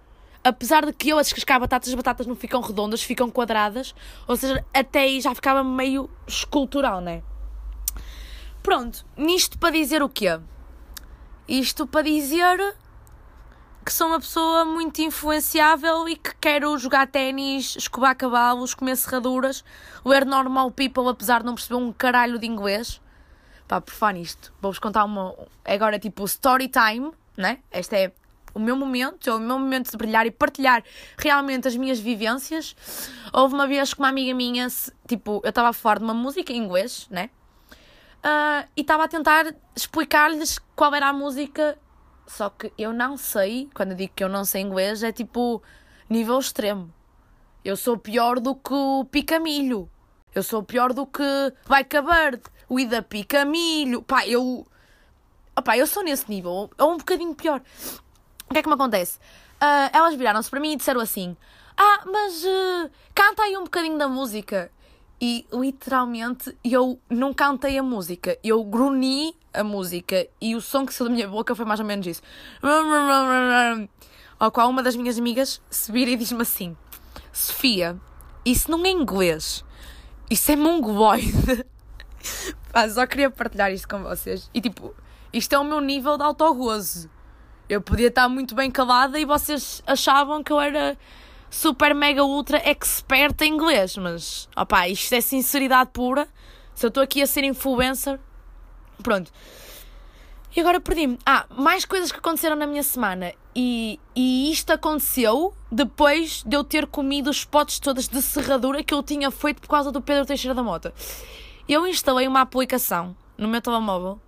Apesar 0.42 0.86
de 0.86 0.92
que 0.94 1.10
eu 1.10 1.18
a 1.18 1.22
descascar 1.22 1.60
batatas, 1.60 1.90
as 1.90 1.94
batatas 1.94 2.26
não 2.26 2.34
ficam 2.34 2.62
redondas, 2.62 3.02
ficam 3.02 3.30
quadradas. 3.30 3.94
Ou 4.26 4.36
seja, 4.36 4.64
até 4.72 5.00
aí 5.00 5.20
já 5.20 5.34
ficava 5.34 5.62
meio 5.62 6.08
escultural, 6.26 7.02
né? 7.02 7.22
Pronto, 8.62 9.04
nisto 9.16 9.58
para 9.58 9.70
dizer 9.70 10.02
o 10.02 10.08
quê? 10.08 10.40
Isto 11.46 11.86
para 11.86 12.02
dizer 12.02 12.58
que 13.84 13.92
sou 13.92 14.06
uma 14.06 14.20
pessoa 14.20 14.64
muito 14.64 15.00
influenciável 15.02 16.08
e 16.08 16.16
que 16.16 16.34
quero 16.36 16.76
jogar 16.78 17.06
ténis, 17.06 17.76
escovar 17.76 18.16
cavalos, 18.16 18.74
comer 18.74 18.96
serraduras, 18.96 19.64
ler 20.04 20.24
normal 20.24 20.70
people 20.70 21.08
apesar 21.08 21.40
de 21.40 21.46
não 21.46 21.54
perceber 21.54 21.76
um 21.76 21.92
caralho 21.92 22.38
de 22.38 22.46
inglês. 22.46 23.00
Pá, 23.66 23.80
por 23.80 23.92
fã 23.92 24.12
nisto, 24.12 24.52
vou-vos 24.60 24.78
contar 24.78 25.04
uma. 25.04 25.34
Agora, 25.64 25.98
tipo, 25.98 26.24
story 26.24 26.68
time, 26.68 27.10
né? 27.36 27.58
Este 27.72 27.96
é 27.96 28.12
o 28.54 28.60
meu 28.60 28.76
momento, 28.76 29.28
é 29.28 29.34
o 29.34 29.40
meu 29.40 29.58
momento 29.58 29.90
de 29.90 29.96
brilhar 29.96 30.26
e 30.26 30.30
partilhar 30.30 30.84
realmente 31.16 31.66
as 31.66 31.76
minhas 31.76 31.98
vivências. 31.98 32.76
Houve 33.32 33.54
uma 33.54 33.66
vez 33.66 33.94
que 33.94 34.00
uma 34.00 34.08
amiga 34.08 34.34
minha, 34.34 34.68
tipo, 35.08 35.40
eu 35.42 35.48
estava 35.48 35.70
a 35.70 35.72
falar 35.72 35.98
de 35.98 36.04
uma 36.04 36.14
música 36.14 36.52
em 36.52 36.58
inglês, 36.58 37.08
né? 37.10 37.30
Uh, 38.24 38.68
e 38.76 38.82
estava 38.82 39.04
a 39.04 39.08
tentar 39.08 39.52
explicar-lhes 39.74 40.60
qual 40.76 40.94
era 40.94 41.08
a 41.08 41.12
música 41.12 41.76
só 42.32 42.48
que 42.48 42.72
eu 42.78 42.94
não 42.94 43.18
sei, 43.18 43.68
quando 43.74 43.90
eu 43.90 43.96
digo 43.96 44.14
que 44.16 44.24
eu 44.24 44.28
não 44.28 44.42
sei 44.42 44.62
inglês, 44.62 45.02
é 45.02 45.12
tipo 45.12 45.62
nível 46.08 46.38
extremo. 46.38 46.90
Eu 47.62 47.76
sou 47.76 47.98
pior 47.98 48.40
do 48.40 48.54
que 48.54 48.72
o 48.72 49.04
Picamilho. 49.04 49.88
Eu 50.34 50.42
sou 50.42 50.62
pior 50.62 50.94
do 50.94 51.06
que 51.06 51.22
Vai 51.66 51.84
Bird, 51.84 52.42
o 52.70 52.80
Ida 52.80 53.02
Picamilho. 53.02 54.02
Pá, 54.02 54.26
eu. 54.26 54.66
Opá, 55.54 55.76
eu 55.76 55.86
sou 55.86 56.02
nesse 56.02 56.26
nível, 56.30 56.70
ou 56.78 56.92
um 56.92 56.96
bocadinho 56.96 57.34
pior. 57.34 57.60
O 58.48 58.54
que 58.54 58.60
é 58.60 58.62
que 58.62 58.68
me 58.68 58.74
acontece? 58.74 59.18
Uh, 59.60 59.90
elas 59.92 60.14
viraram-se 60.14 60.48
para 60.48 60.58
mim 60.58 60.72
e 60.72 60.76
disseram 60.76 61.02
assim: 61.02 61.36
Ah, 61.76 62.02
mas 62.06 62.42
uh, 62.44 62.90
canta 63.14 63.42
aí 63.42 63.58
um 63.58 63.64
bocadinho 63.64 63.98
da 63.98 64.08
música. 64.08 64.72
E 65.24 65.46
literalmente 65.52 66.52
eu 66.64 66.98
não 67.08 67.32
cantei 67.32 67.78
a 67.78 67.82
música, 67.82 68.36
eu 68.42 68.64
grunhi 68.64 69.32
a 69.54 69.62
música 69.62 70.26
e 70.40 70.56
o 70.56 70.60
som 70.60 70.84
que 70.84 70.92
saiu 70.92 71.08
da 71.08 71.14
minha 71.14 71.28
boca 71.28 71.54
foi 71.54 71.64
mais 71.64 71.78
ou 71.78 71.86
menos 71.86 72.04
isso. 72.08 72.22
Ao 74.36 74.50
qual 74.50 74.68
uma 74.68 74.82
das 74.82 74.96
minhas 74.96 75.16
amigas 75.16 75.62
se 75.70 75.92
vira 75.92 76.10
e 76.10 76.16
diz-me 76.16 76.42
assim: 76.42 76.76
Sofia, 77.32 77.96
isso 78.44 78.68
não 78.68 78.84
é 78.84 78.90
inglês, 78.90 79.64
isso 80.28 80.50
é 80.50 80.56
mongoloide. 80.56 81.64
Pá, 82.72 82.88
só 82.90 83.06
queria 83.06 83.30
partilhar 83.30 83.70
isto 83.70 83.88
com 83.88 84.02
vocês. 84.02 84.50
E 84.52 84.60
tipo, 84.60 84.92
isto 85.32 85.54
é 85.54 85.58
o 85.60 85.62
meu 85.62 85.80
nível 85.80 86.16
de 86.18 86.24
autogozo. 86.24 87.08
Eu 87.68 87.80
podia 87.80 88.08
estar 88.08 88.28
muito 88.28 88.56
bem 88.56 88.72
calada 88.72 89.20
e 89.20 89.24
vocês 89.24 89.84
achavam 89.86 90.42
que 90.42 90.52
eu 90.52 90.60
era 90.60 90.98
super 91.52 91.94
mega 91.94 92.24
ultra 92.24 92.56
expert 92.64 93.38
em 93.42 93.52
inglês, 93.52 93.96
mas 93.98 94.48
opá, 94.56 94.88
isto 94.88 95.14
é 95.14 95.20
sinceridade 95.20 95.90
pura. 95.92 96.26
Se 96.74 96.86
eu 96.86 96.88
estou 96.88 97.02
aqui 97.02 97.20
a 97.20 97.26
ser 97.26 97.44
influencer, 97.44 98.18
pronto. 99.02 99.30
E 100.56 100.60
agora 100.60 100.80
perdi-me. 100.80 101.18
Ah, 101.24 101.46
mais 101.50 101.84
coisas 101.84 102.10
que 102.10 102.18
aconteceram 102.18 102.56
na 102.56 102.66
minha 102.66 102.82
semana. 102.82 103.32
E, 103.54 104.00
e 104.16 104.50
isto 104.50 104.70
aconteceu 104.70 105.54
depois 105.70 106.42
de 106.42 106.56
eu 106.56 106.64
ter 106.64 106.86
comido 106.86 107.28
os 107.28 107.44
potes 107.44 107.78
todas 107.78 108.08
de 108.08 108.20
serradura 108.22 108.82
que 108.82 108.94
eu 108.94 109.02
tinha 109.02 109.30
feito 109.30 109.60
por 109.60 109.68
causa 109.68 109.92
do 109.92 110.00
Pedro 110.00 110.24
Teixeira 110.24 110.54
da 110.54 110.62
Mota. 110.62 110.94
Eu 111.68 111.86
instalei 111.86 112.26
uma 112.26 112.40
aplicação 112.40 113.14
no 113.36 113.46
meu 113.46 113.60
telemóvel 113.60 114.18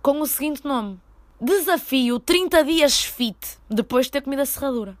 com 0.00 0.20
o 0.20 0.26
seguinte 0.26 0.64
nome: 0.64 1.00
Desafio 1.40 2.20
30 2.20 2.64
dias 2.64 3.04
fit 3.04 3.58
depois 3.68 4.06
de 4.06 4.12
ter 4.12 4.22
comido 4.22 4.42
a 4.42 4.46
serradura. 4.46 4.96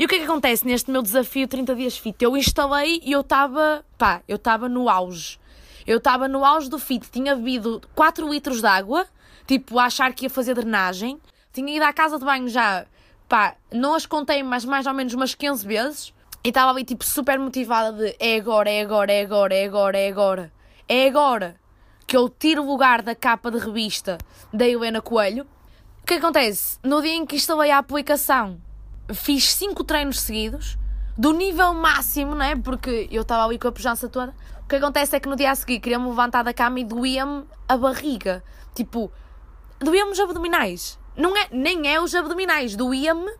E 0.00 0.04
o 0.06 0.08
que 0.08 0.14
é 0.14 0.18
que 0.18 0.24
acontece 0.24 0.66
neste 0.66 0.90
meu 0.90 1.02
desafio 1.02 1.46
30 1.46 1.74
dias 1.74 1.98
fit? 1.98 2.16
Eu 2.24 2.34
instalei 2.34 3.02
e 3.04 3.12
eu 3.12 3.20
estava, 3.20 3.84
pá, 3.98 4.22
eu 4.26 4.36
estava 4.36 4.66
no 4.66 4.88
auge. 4.88 5.38
Eu 5.86 5.98
estava 5.98 6.26
no 6.26 6.42
auge 6.42 6.70
do 6.70 6.78
fit, 6.78 7.10
tinha 7.10 7.36
bebido 7.36 7.82
4 7.94 8.26
litros 8.26 8.62
de 8.62 8.66
água 8.66 9.06
tipo, 9.46 9.78
a 9.78 9.84
achar 9.84 10.14
que 10.14 10.24
ia 10.24 10.30
fazer 10.30 10.54
drenagem. 10.54 11.20
Tinha 11.52 11.76
ido 11.76 11.84
à 11.84 11.92
casa 11.92 12.18
de 12.18 12.24
banho 12.24 12.48
já, 12.48 12.86
pá, 13.28 13.56
não 13.70 13.92
as 13.92 14.06
contei, 14.06 14.42
mas 14.42 14.64
mais 14.64 14.86
ou 14.86 14.94
menos 14.94 15.12
umas 15.12 15.34
15 15.34 15.66
vezes. 15.66 16.14
E 16.42 16.48
estava 16.48 16.70
ali, 16.70 16.82
tipo, 16.82 17.04
super 17.04 17.38
motivada 17.38 17.92
de 17.92 18.16
é 18.18 18.36
agora, 18.36 18.70
é 18.70 18.80
agora, 18.80 19.12
é 19.12 19.22
agora, 19.22 19.54
é 19.54 19.66
agora, 19.66 19.98
é 19.98 20.08
agora. 20.08 20.52
É 20.88 21.08
agora 21.08 21.56
que 22.06 22.16
eu 22.16 22.26
tiro 22.30 22.62
o 22.62 22.66
lugar 22.66 23.02
da 23.02 23.14
capa 23.14 23.50
de 23.50 23.58
revista 23.58 24.16
da 24.50 24.66
Helena 24.66 25.02
Coelho. 25.02 25.46
O 26.02 26.06
que 26.06 26.14
acontece? 26.14 26.78
No 26.82 27.02
dia 27.02 27.12
em 27.12 27.26
que 27.26 27.36
instalei 27.36 27.70
a 27.70 27.76
aplicação, 27.76 28.58
fiz 29.14 29.52
5 29.54 29.84
treinos 29.84 30.20
seguidos, 30.20 30.78
do 31.16 31.32
nível 31.32 31.74
máximo, 31.74 32.34
não 32.34 32.44
é? 32.44 32.56
Porque 32.56 33.08
eu 33.10 33.22
estava 33.22 33.44
ali 33.44 33.58
com 33.58 33.68
a 33.68 33.72
pujança 33.72 34.08
toda. 34.08 34.34
O 34.62 34.68
que 34.68 34.76
acontece 34.76 35.16
é 35.16 35.20
que 35.20 35.28
no 35.28 35.36
dia 35.36 35.50
a 35.50 35.54
seguir 35.54 35.80
queria-me 35.80 36.08
levantar 36.08 36.42
da 36.42 36.54
cama 36.54 36.80
e 36.80 36.84
doía-me 36.84 37.44
a 37.68 37.76
barriga. 37.76 38.42
Tipo, 38.74 39.12
doía-me 39.78 40.12
os 40.12 40.20
abdominais. 40.20 40.98
Não 41.16 41.36
é, 41.36 41.48
nem 41.50 41.92
é 41.92 42.00
os 42.00 42.14
abdominais, 42.14 42.76
doía-me 42.76 43.30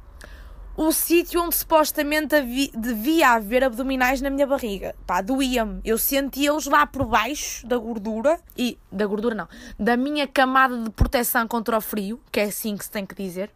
o 0.77 0.93
sítio 0.93 1.43
onde 1.43 1.57
supostamente 1.57 2.35
havia, 2.35 2.71
devia 2.75 3.31
haver 3.31 3.65
abdominais 3.65 4.21
na 4.21 4.31
minha 4.31 4.47
barriga. 4.47 4.95
Pá, 5.07 5.21
doía-me. 5.21 5.81
Eu 5.85 5.99
sentia-os 5.99 6.67
lá 6.67 6.87
por 6.87 7.05
baixo 7.05 7.67
da 7.67 7.77
gordura. 7.77 8.41
E. 8.57 8.79
Da 8.91 9.07
gordura 9.07 9.35
não. 9.35 9.49
Da 9.79 9.97
minha 9.97 10.27
camada 10.27 10.79
de 10.83 10.91
proteção 10.91 11.47
contra 11.47 11.77
o 11.77 11.81
frio, 11.81 12.21
que 12.33 12.41
é 12.41 12.45
assim 12.45 12.77
que 12.77 12.85
se 12.85 12.91
tem 12.91 13.05
que 13.05 13.15
dizer. 13.15 13.50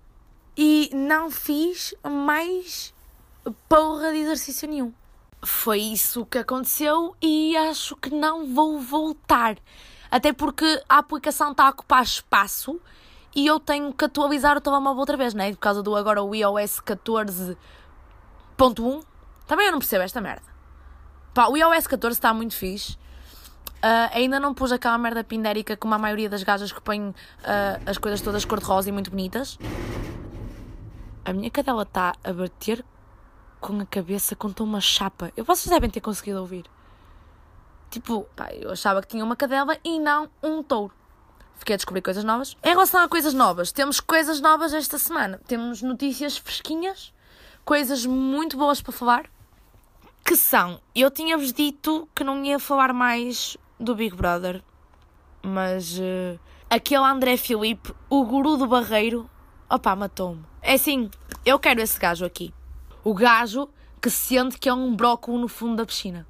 E 0.57 0.91
não 0.93 1.31
fiz 1.31 1.95
mais 2.03 2.95
porra 3.69 4.13
de 4.13 4.19
exercício 4.19 4.69
nenhum. 4.69 4.93
Foi 5.43 5.79
isso 5.79 6.25
que 6.25 6.39
aconteceu 6.39 7.15
e 7.21 7.57
acho 7.57 7.97
que 7.97 8.11
não 8.11 8.47
vou 8.47 8.81
voltar. 8.81 9.57
Até 10.11 10.33
porque 10.33 10.83
a 10.89 10.99
aplicação 10.99 11.51
está 11.51 11.67
a 11.67 11.71
ocupar 11.71 12.03
espaço 12.03 12.81
e 13.35 13.47
eu 13.47 13.59
tenho 13.59 13.93
que 13.93 14.05
atualizar 14.05 14.57
o 14.57 14.61
telemóvel 14.61 15.01
outra 15.01 15.17
vez, 15.17 15.35
né? 15.35 15.51
Por 15.51 15.59
causa 15.59 15.83
do 15.83 15.97
agora 15.97 16.23
o 16.23 16.35
iOS 16.35 16.81
14.1. 16.81 19.05
Também 19.47 19.67
eu 19.67 19.73
não 19.73 19.81
percebo 19.81 20.05
esta 20.05 20.21
merda. 20.21 20.55
Pá, 21.35 21.49
o 21.49 21.57
iOS 21.57 21.89
14 21.89 22.17
está 22.17 22.33
muito 22.33 22.55
fixe. 22.55 22.93
Uh, 23.83 24.09
ainda 24.15 24.41
não 24.41 24.55
pus 24.55 24.73
aquela 24.73 24.97
merda 24.97 25.23
pindérica 25.23 25.77
como 25.77 25.95
a 25.95 25.99
maioria 25.99 26.31
das 26.31 26.43
gajas 26.43 26.73
que 26.73 26.81
põem 26.81 27.09
uh, 27.09 27.15
as 27.85 27.99
coisas 27.99 28.23
todas 28.23 28.45
cor-de-rosa 28.45 28.89
e 28.89 28.93
muito 28.93 29.11
bonitas. 29.11 29.59
A 31.25 31.33
minha 31.33 31.51
cadela 31.51 31.85
está 31.85 32.15
a 32.23 32.33
bater 32.33 32.85
com 33.61 33.81
a 33.81 33.87
cabeça 33.87 34.37
contra 34.37 34.63
uma 34.63 34.81
chapa. 34.81 35.33
Eu, 35.35 35.45
vocês 35.45 35.73
devem 35.73 35.89
ter 35.89 36.03
conseguido 36.03 36.41
ouvir. 36.41 36.67
Tipo, 37.91 38.27
pá, 38.37 38.53
eu 38.53 38.71
achava 38.71 39.01
que 39.01 39.09
tinha 39.09 39.25
uma 39.25 39.35
cadela 39.35 39.79
e 39.83 39.99
não 39.99 40.29
um 40.43 40.63
touro. 40.63 40.93
Fiquei 41.57 41.75
a 41.75 41.77
descobrir 41.77 42.03
coisas 42.03 42.25
novas. 42.25 42.57
Em 42.63 42.69
relação 42.69 43.01
a 43.01 43.09
coisas 43.09 43.33
novas, 43.33 43.73
temos 43.73 44.01
coisas 44.01 44.39
novas 44.39 44.75
esta 44.75 44.99
semana. 44.99 45.41
Temos 45.47 45.81
notícias 45.81 46.37
fresquinhas, 46.37 47.15
coisas 47.65 48.05
muito 48.05 48.59
boas 48.59 48.83
para 48.83 48.93
falar. 48.93 49.31
Que 50.23 50.37
são, 50.37 50.79
eu 50.95 51.11
tinha-vos 51.11 51.53
dito 51.53 52.07
que 52.15 52.23
não 52.23 52.45
ia 52.45 52.59
falar 52.59 52.93
mais 52.93 53.57
do 53.81 53.95
Big 53.95 54.15
Brother, 54.15 54.63
mas 55.43 55.99
uh, 55.99 56.39
aquele 56.69 57.05
André 57.05 57.37
Filipe, 57.37 57.95
o 58.11 58.25
guru 58.25 58.57
do 58.57 58.67
barreiro, 58.67 59.29
opá, 59.75 59.95
matou-me. 59.97 60.45
É 60.63 60.75
assim, 60.75 61.11
eu 61.45 61.59
quero 61.59 61.81
esse 61.81 61.99
gajo 61.99 62.25
aqui. 62.25 62.53
O 63.03 63.15
gajo 63.15 63.69
que 64.01 64.11
sente 64.11 64.59
que 64.59 64.69
é 64.69 64.75
um 64.75 64.95
brócolo 64.95 65.39
no 65.39 65.49
fundo 65.49 65.77
da 65.77 65.87
piscina. 65.87 66.27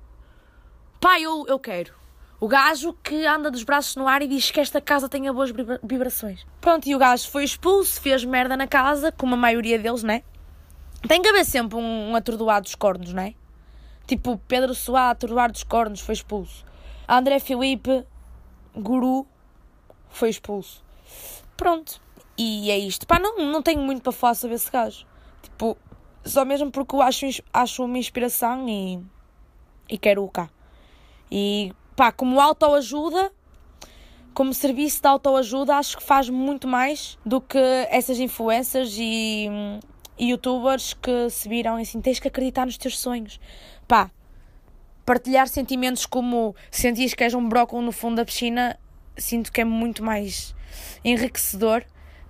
Pá, 1.00 1.20
eu, 1.20 1.44
eu 1.48 1.58
quero. 1.58 1.92
O 2.40 2.48
gajo 2.48 2.92
que 3.02 3.26
anda 3.26 3.50
dos 3.50 3.62
braços 3.62 3.96
no 3.96 4.06
ar 4.06 4.22
e 4.22 4.28
diz 4.28 4.50
que 4.50 4.60
esta 4.60 4.80
casa 4.80 5.08
tenha 5.08 5.32
boas 5.32 5.50
vibrações. 5.82 6.46
Pronto, 6.60 6.86
e 6.86 6.94
o 6.94 6.98
gajo 6.98 7.28
foi 7.30 7.44
expulso, 7.44 8.00
fez 8.00 8.24
merda 8.24 8.56
na 8.56 8.66
casa, 8.66 9.12
como 9.12 9.34
a 9.34 9.36
maioria 9.36 9.78
deles, 9.78 10.02
né? 10.02 10.22
Tem 11.08 11.22
que 11.22 11.28
haver 11.28 11.44
sempre 11.44 11.76
um, 11.76 12.10
um 12.10 12.16
atordoado 12.16 12.64
dos 12.64 12.74
cornos, 12.74 13.12
né? 13.12 13.34
Tipo, 14.06 14.38
Pedro 14.46 14.74
Soá, 14.74 15.10
atordoado 15.10 15.52
dos 15.52 15.64
cornos, 15.64 16.00
foi 16.00 16.14
expulso. 16.14 16.64
André 17.08 17.38
Filipe, 17.38 18.04
guru, 18.74 19.26
foi 20.10 20.28
expulso. 20.28 20.84
Pronto. 21.56 22.03
E 22.36 22.70
é 22.70 22.78
isto. 22.78 23.06
Pá, 23.06 23.18
não, 23.18 23.36
não 23.38 23.62
tenho 23.62 23.80
muito 23.80 24.02
para 24.02 24.12
falar 24.12 24.34
sobre 24.34 24.56
esse 24.56 24.70
gajo. 24.70 25.06
Tipo, 25.42 25.76
só 26.24 26.44
mesmo 26.44 26.70
porque 26.70 26.94
eu 26.94 27.02
acho, 27.02 27.26
acho 27.52 27.84
uma 27.84 27.98
inspiração 27.98 28.68
e, 28.68 29.00
e 29.88 29.98
quero 29.98 30.24
o 30.24 30.28
cá. 30.28 30.50
E 31.30 31.72
pá, 31.94 32.10
como 32.10 32.40
autoajuda, 32.40 33.32
como 34.32 34.52
serviço 34.52 35.00
de 35.00 35.08
autoajuda, 35.08 35.76
acho 35.76 35.98
que 35.98 36.02
faz 36.02 36.28
muito 36.28 36.66
mais 36.66 37.18
do 37.24 37.40
que 37.40 37.58
essas 37.88 38.18
influencers 38.18 38.96
e, 38.98 39.48
youtubers 40.18 40.94
que 40.94 41.30
se 41.30 41.48
viram 41.48 41.76
assim: 41.76 42.00
tens 42.00 42.18
que 42.18 42.28
acreditar 42.28 42.66
nos 42.66 42.78
teus 42.78 42.98
sonhos. 42.98 43.40
Pá, 43.86 44.10
partilhar 45.04 45.48
sentimentos 45.48 46.06
como 46.06 46.54
sentis 46.70 47.14
que 47.14 47.22
és 47.22 47.34
um 47.34 47.48
brócolis 47.48 47.84
no 47.84 47.92
fundo 47.92 48.16
da 48.16 48.24
piscina, 48.24 48.78
sinto 49.16 49.52
que 49.52 49.60
é 49.60 49.64
muito 49.64 50.02
mais 50.02 50.54
enriquecedor 51.04 51.84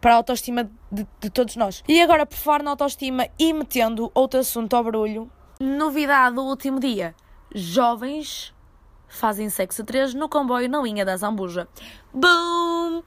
para 0.04 0.12
a 0.12 0.16
autoestima 0.16 0.70
de, 0.92 1.06
de 1.18 1.30
todos 1.30 1.56
nós. 1.56 1.82
E 1.88 2.02
agora, 2.02 2.26
por 2.26 2.36
falar 2.36 2.62
na 2.62 2.72
autoestima 2.72 3.26
e 3.38 3.54
metendo 3.54 4.12
outro 4.12 4.38
assunto 4.38 4.76
ao 4.76 4.84
barulho, 4.84 5.30
novidade 5.58 6.34
do 6.34 6.42
último 6.42 6.78
dia: 6.78 7.14
jovens 7.54 8.52
fazem 9.08 9.48
sexo 9.48 9.80
a 9.80 9.84
três 9.86 10.12
no 10.12 10.28
comboio 10.28 10.68
na 10.68 10.82
linha 10.82 11.06
da 11.06 11.16
Zambuja. 11.16 11.66
Boom! 12.12 13.02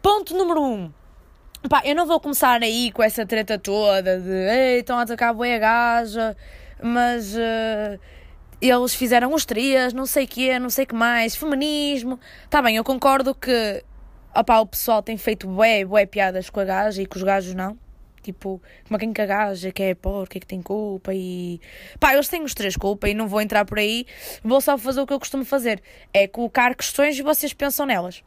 Ponto 0.00 0.34
número 0.34 0.62
1. 0.62 0.72
Um. 0.72 0.92
Pá, 1.68 1.82
eu 1.84 1.94
não 1.94 2.06
vou 2.06 2.18
começar 2.18 2.62
aí 2.62 2.90
com 2.90 3.02
essa 3.02 3.26
treta 3.26 3.58
toda 3.58 4.18
de 4.18 4.30
ei, 4.30 4.80
estão 4.80 4.98
a 4.98 5.02
atacar 5.02 5.34
a 5.38 5.58
gaja, 5.58 6.34
mas 6.82 7.34
uh, 7.34 8.00
eles 8.62 8.94
fizeram 8.94 9.34
os 9.34 9.44
trias, 9.44 9.92
não 9.92 10.06
sei 10.06 10.24
o 10.24 10.28
quê, 10.28 10.58
não 10.58 10.70
sei 10.70 10.84
o 10.84 10.88
que 10.88 10.94
mais, 10.94 11.36
feminismo. 11.36 12.18
Tá 12.48 12.62
bem, 12.62 12.76
eu 12.76 12.84
concordo 12.84 13.34
que 13.34 13.84
opá, 14.34 14.60
o 14.60 14.66
pessoal 14.66 15.02
tem 15.02 15.16
feito 15.16 15.46
bué, 15.46 15.84
bué 15.84 16.06
piadas 16.06 16.50
com 16.50 16.60
a 16.60 16.64
gaja 16.64 17.02
e 17.02 17.06
com 17.06 17.16
os 17.16 17.22
gajos 17.22 17.54
não. 17.54 17.78
Tipo, 18.22 18.60
como 18.86 18.98
quem 18.98 19.12
que 19.12 19.20
a 19.22 19.26
gaja 19.26 19.72
que 19.72 19.82
é 19.82 19.94
porca 19.94 20.38
que 20.38 20.46
tem 20.46 20.60
culpa 20.60 21.12
e. 21.14 21.60
Pá, 21.98 22.12
eles 22.12 22.28
têm 22.28 22.42
os 22.42 22.52
três 22.52 22.76
culpa 22.76 23.08
e 23.08 23.14
não 23.14 23.26
vou 23.26 23.40
entrar 23.40 23.64
por 23.64 23.78
aí. 23.78 24.06
Vou 24.44 24.60
só 24.60 24.76
fazer 24.76 25.00
o 25.00 25.06
que 25.06 25.12
eu 25.12 25.18
costumo 25.18 25.44
fazer: 25.44 25.82
é 26.12 26.28
colocar 26.28 26.74
questões 26.74 27.18
e 27.18 27.22
vocês 27.22 27.54
pensam 27.54 27.86
nelas. 27.86 28.22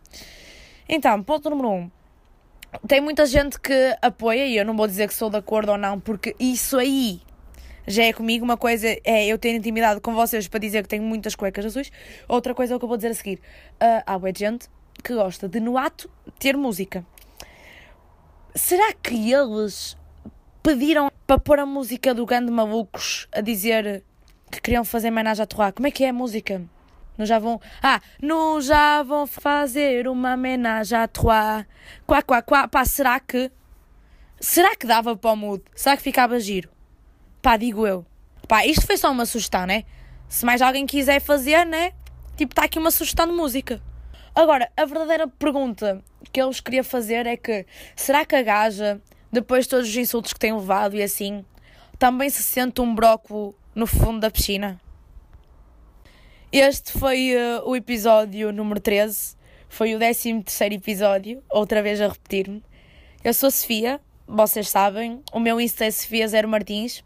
Então, 0.90 1.22
ponto 1.22 1.50
número 1.50 1.70
um. 1.70 1.92
Tem 2.88 3.00
muita 3.00 3.28
gente 3.28 3.60
que 3.60 3.96
apoia, 4.02 4.48
e 4.48 4.58
eu 4.58 4.66
não 4.66 4.76
vou 4.76 4.88
dizer 4.88 5.08
que 5.08 5.14
sou 5.14 5.30
de 5.30 5.38
acordo 5.38 5.74
ou 5.74 5.78
não, 5.78 6.00
porque 6.00 6.36
isso 6.40 6.78
aí 6.80 7.22
já 7.86 8.04
é 8.04 8.14
comigo. 8.14 8.44
Uma 8.44 8.58
coisa 8.58 8.98
é 9.04 9.28
eu 9.28 9.38
ter 9.38 9.54
intimidade 9.54 10.02
com 10.02 10.16
vocês 10.16 10.48
para 10.48 10.60
dizer 10.60 10.82
que 10.82 10.90
tenho 10.90 11.04
muitas 11.04 11.36
cuecas 11.36 11.68
azuis, 11.68 11.92
outra 12.28 12.56
coisa 12.56 12.74
é 12.74 12.76
o 12.76 12.80
que 12.80 12.86
eu 12.86 12.90
vou 12.90 12.98
dizer 12.98 13.10
a 13.10 13.14
seguir. 13.14 13.40
Uh, 13.76 14.02
há 14.08 14.20
gente 14.36 14.68
que 15.02 15.14
gosta 15.14 15.48
de, 15.48 15.60
no 15.60 15.78
ato, 15.78 16.10
ter 16.38 16.58
música. 16.58 17.06
Será 18.56 18.94
que 18.94 19.32
eles 19.32 19.98
pediram 20.62 21.12
para 21.26 21.40
pôr 21.40 21.60
a 21.60 21.66
música 21.66 22.14
do 22.14 22.26
Gando 22.26 22.52
Malucos 22.52 23.28
a 23.32 23.42
dizer 23.42 24.04
que 24.52 24.62
queriam 24.62 24.86
fazer 24.86 25.10
homenagem 25.10 25.44
a 25.44 25.48
Torrá? 25.48 25.72
Como 25.72 25.88
é 25.88 25.92
que 25.92 26.04
é 26.04 26.10
a 26.10 26.14
música? 26.14 26.62
Não 27.18 27.26
já 27.26 27.40
vão. 27.40 27.62
Ah, 27.82 28.02
não 28.22 28.60
já 28.60 29.04
vão 29.04 29.28
fazer 29.28 30.08
uma 30.08 30.34
homenagem 30.34 30.98
a 30.98 31.08
Troá. 31.08 31.66
Quá, 32.06 32.22
quá, 32.22 32.42
quá. 32.42 32.68
Pá, 32.68 32.86
será 32.86 33.20
que. 33.20 33.52
Será 34.40 34.76
que 34.76 34.88
dava 34.88 35.16
para 35.16 35.32
o 35.32 35.36
mudo? 35.36 35.64
Será 35.76 35.96
que 35.96 36.04
ficava 36.04 36.40
giro? 36.40 36.70
Pá, 37.42 37.56
digo 37.56 37.86
eu. 37.86 38.06
Pá, 38.48 38.66
isto 38.66 38.86
foi 38.86 38.98
só 38.98 39.12
uma 39.12 39.26
sugestão, 39.26 39.66
né? 39.66 39.84
Se 40.28 40.46
mais 40.46 40.62
alguém 40.62 40.86
quiser 40.86 41.22
fazer, 41.22 41.66
né? 41.66 41.94
Tipo, 42.36 42.52
está 42.54 42.64
aqui 42.66 42.80
uma 42.80 42.92
sugestão 42.92 43.28
de 43.28 43.34
música. 43.34 43.82
Agora, 44.36 44.72
a 44.76 44.86
verdadeira 44.86 45.28
pergunta 45.28 46.04
que 46.32 46.42
eu 46.42 46.48
vos 46.48 46.60
queria 46.60 46.84
fazer 46.84 47.28
é 47.28 47.38
que 47.38 47.66
será 47.96 48.26
que 48.26 48.36
a 48.36 48.42
gaja, 48.42 49.00
depois 49.32 49.66
de 49.66 49.70
todos 49.70 49.88
os 49.88 49.96
insultos 49.96 50.34
que 50.34 50.40
tem 50.40 50.54
levado 50.54 50.96
e 50.96 51.04
assim, 51.04 51.46
também 52.00 52.30
se 52.30 52.42
sente 52.42 52.82
um 52.82 52.96
broco 52.96 53.54
no 53.76 53.86
fundo 53.86 54.20
da 54.20 54.32
piscina? 54.32 54.82
Este 56.52 56.92
foi 56.92 57.36
uh, 57.36 57.68
o 57.68 57.76
episódio 57.76 58.52
número 58.52 58.80
13. 58.80 59.36
Foi 59.70 59.96
o 59.96 59.98
13 59.98 60.42
terceiro 60.44 60.76
episódio, 60.76 61.44
outra 61.50 61.82
vez 61.82 62.02
a 62.02 62.08
repetir-me. 62.08 62.64
Eu 63.24 63.34
sou 63.34 63.50
Sofia, 63.50 64.00
vocês 64.28 64.70
sabem. 64.70 65.22
O 65.32 65.40
meu 65.40 65.60
Insta 65.60 65.86
é 65.86 65.92
Sofia 65.92 66.28
Zero 66.28 66.48
Martins. 66.48 67.04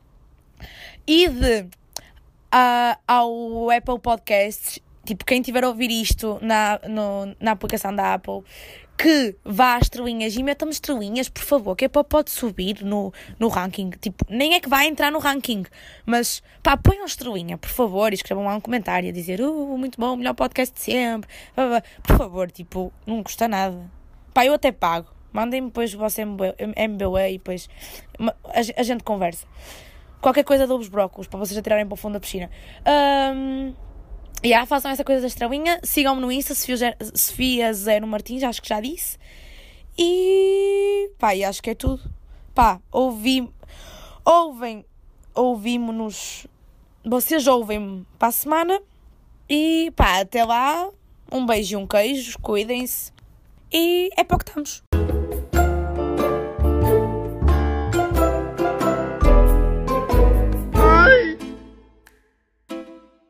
E 1.06 1.28
de 1.30 1.62
uh, 1.62 3.00
ao 3.08 3.70
Apple 3.70 4.00
Podcasts, 4.00 4.80
tipo, 5.08 5.26
quem 5.26 5.42
tiver 5.42 5.64
a 5.64 5.70
ouvir 5.70 5.90
isto 5.90 6.38
na, 6.42 6.80
no, 6.88 7.36
na 7.40 7.52
aplicação 7.52 7.96
da 7.96 8.14
Apple, 8.14 8.44
que 8.98 9.38
vá 9.46 9.76
às 9.76 9.84
estrelinhas 9.84 10.36
e 10.36 10.44
meta-me 10.44 10.72
estrelinhas, 10.72 11.30
por 11.30 11.44
favor, 11.44 11.76
que 11.76 11.86
é 11.86 11.88
para 11.88 12.04
pode 12.04 12.32
subir 12.32 12.84
no, 12.84 13.14
no 13.40 13.48
ranking. 13.48 13.92
Tipo, 13.92 14.26
nem 14.30 14.56
é 14.56 14.60
que 14.60 14.68
vai 14.68 14.88
entrar 14.88 15.12
no 15.12 15.20
ranking, 15.20 15.64
mas 16.06 16.44
pá, 16.62 16.76
ponham 16.76 17.06
estrelinha, 17.06 17.58
por 17.58 17.70
favor, 17.70 18.12
e 18.12 18.16
escrevam 18.16 18.46
lá 18.46 18.56
um 18.56 18.60
comentário 18.60 19.10
a 19.10 19.14
dizer, 19.14 19.40
uh, 19.40 19.78
muito 19.78 20.00
bom, 20.00 20.16
melhor 20.18 20.34
podcast 20.34 20.76
de 20.76 20.82
sempre. 20.82 21.30
Por 22.04 22.18
favor, 22.18 22.52
tipo, 22.52 22.92
não 23.06 23.24
custa 23.24 23.48
nada. 23.48 23.90
Pá, 24.34 24.46
eu 24.46 24.54
até 24.54 24.72
pago. 24.72 25.08
Mandem-me 25.32 25.68
depois 25.68 25.94
o 25.94 25.98
vosso 25.98 26.20
MBA 26.22 27.30
e 27.30 27.38
depois 27.38 27.70
a 28.76 28.84
gente 28.84 29.04
conversa. 29.04 29.46
Qualquer 30.20 30.44
coisa 30.44 30.66
dou-vos 30.66 30.88
brócolos 30.88 31.28
para 31.28 31.40
vocês 31.40 31.58
atirarem 31.58 31.86
para 31.86 31.94
o 31.94 31.98
fundo 31.98 32.14
da 32.14 32.20
piscina. 32.20 32.50
Um, 33.36 33.74
e 34.44 34.50
yeah, 34.50 34.66
façam 34.68 34.92
essa 34.92 35.04
coisa 35.04 35.22
da 35.22 35.28
estrelinha. 35.28 35.80
Sigam-me 35.84 36.22
no 36.22 36.32
Insta, 36.32 36.54
Sofia 36.56 37.74
Zero 37.74 38.06
Martins, 38.06 38.44
acho 38.44 38.62
que 38.62 38.70
já 38.70 38.80
disse. 38.80 39.18
E 39.98 41.10
pá, 41.18 41.36
e 41.36 41.44
acho 41.44 41.62
que 41.62 41.72
é 41.72 41.76
tudo. 41.76 42.04
Pá, 42.54 42.80
ouvi, 42.92 43.50
ouvem, 44.24 44.86
ouvimos-nos. 45.34 46.48
Vocês 47.04 47.48
ouvem-me 47.48 48.06
para 48.20 48.28
a 48.28 48.32
semana. 48.32 48.82
E 49.50 49.92
pá, 49.96 50.20
até 50.20 50.44
lá. 50.44 50.90
Um 51.32 51.46
beijo 51.46 51.74
e 51.74 51.76
um 51.76 51.88
queijo, 51.88 52.38
cuidem-se. 52.40 53.12
E 53.72 54.10
é 54.16 54.24
para 54.24 54.36
o 54.36 54.40
que 54.40 54.50
estamos. 54.50 54.84